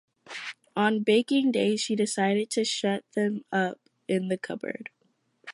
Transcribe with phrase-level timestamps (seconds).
[0.75, 4.89] On baking day she decided to shut them up in a cupboard.